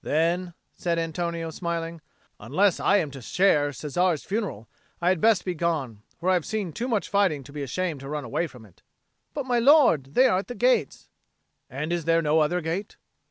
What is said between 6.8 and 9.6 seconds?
much fighting to be ashamed to run away from it." "But, my